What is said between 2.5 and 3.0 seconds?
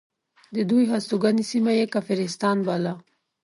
باله.